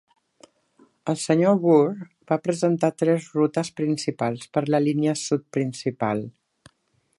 [1.11, 1.51] El Sr.
[1.65, 6.27] Woore va presentar tres rutes principals per la Línia Sud Principal.